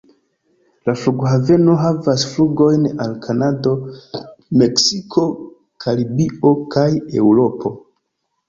[0.89, 3.75] La flughaveno havas flugojn al Kanado,
[4.63, 5.27] Meksiko,
[5.87, 6.91] Karibio kaj
[7.23, 7.77] Eŭropo.